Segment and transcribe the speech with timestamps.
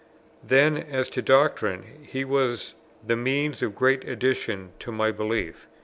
[0.43, 2.73] Then as to doctrine, he was
[3.05, 5.67] the means of great additions to my belief.